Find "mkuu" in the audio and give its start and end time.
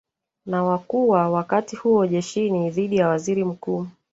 3.43-3.87